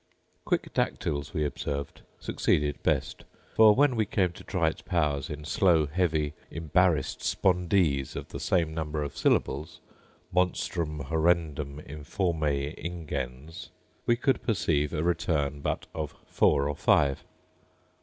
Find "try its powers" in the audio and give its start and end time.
4.43-5.29